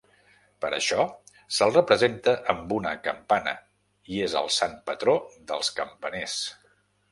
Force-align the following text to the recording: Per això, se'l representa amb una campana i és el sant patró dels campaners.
Per 0.63 0.69
això, 0.77 1.03
se'l 1.57 1.73
representa 1.75 2.33
amb 2.55 2.73
una 2.79 2.95
campana 3.09 3.55
i 4.15 4.19
és 4.31 4.37
el 4.43 4.51
sant 4.59 4.75
patró 4.91 5.17
dels 5.53 5.73
campaners. 5.83 6.43